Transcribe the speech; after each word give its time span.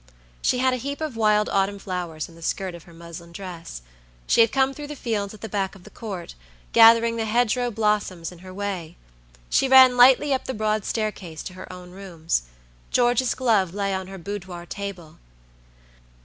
She 0.41 0.57
had 0.57 0.73
a 0.73 0.77
heap 0.77 0.99
of 0.99 1.15
wild 1.15 1.47
autumn 1.49 1.77
flowers 1.77 2.27
in 2.27 2.33
the 2.33 2.41
skirt 2.41 2.73
of 2.73 2.85
her 2.85 2.91
muslin 2.93 3.31
dress. 3.31 3.83
She 4.25 4.41
had 4.41 4.51
come 4.51 4.73
through 4.73 4.87
the 4.87 4.95
fields 4.95 5.31
at 5.35 5.41
the 5.41 5.47
back 5.47 5.75
of 5.75 5.83
the 5.83 5.91
Court, 5.91 6.33
gathering 6.73 7.17
the 7.17 7.25
hedge 7.25 7.55
row 7.55 7.69
blossoms 7.69 8.31
in 8.31 8.39
her 8.39 8.51
way. 8.51 8.97
She 9.47 9.67
ran 9.67 9.97
lightly 9.97 10.33
up 10.33 10.45
the 10.45 10.55
broad 10.55 10.85
staircase 10.85 11.43
to 11.43 11.53
her 11.53 11.71
own 11.71 11.91
rooms. 11.91 12.41
George's 12.89 13.35
glove 13.35 13.75
lay 13.75 13.93
on 13.93 14.07
her 14.07 14.17
boudoir 14.17 14.65
table. 14.65 15.19